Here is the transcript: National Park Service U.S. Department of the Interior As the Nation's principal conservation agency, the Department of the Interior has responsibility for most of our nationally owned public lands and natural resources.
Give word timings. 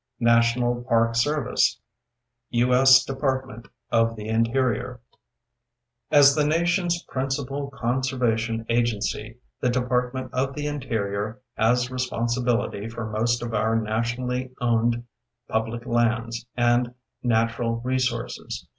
National 0.19 0.81
Park 0.85 1.13
Service 1.15 1.79
U.S. 2.49 3.05
Department 3.05 3.67
of 3.91 4.15
the 4.15 4.29
Interior 4.29 4.99
As 6.09 6.33
the 6.33 6.43
Nation's 6.43 7.03
principal 7.03 7.69
conservation 7.69 8.65
agency, 8.67 9.37
the 9.59 9.69
Department 9.69 10.33
of 10.33 10.55
the 10.55 10.65
Interior 10.65 11.39
has 11.55 11.91
responsibility 11.91 12.89
for 12.89 13.11
most 13.11 13.43
of 13.43 13.53
our 13.53 13.75
nationally 13.75 14.49
owned 14.59 15.03
public 15.47 15.85
lands 15.85 16.47
and 16.57 16.95
natural 17.21 17.75
resources. 17.85 18.65